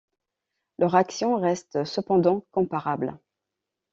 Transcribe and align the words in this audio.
Leur 0.79 0.95
action 0.95 1.35
reste 1.37 1.83
cependant 1.83 2.43
comparable. 2.49 3.19